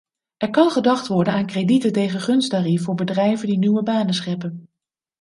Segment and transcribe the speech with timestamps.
[0.37, 4.69] Er kan gedacht worden aan kredieten tegen gunsttarief voor bedrijven die nieuwe banen scheppen.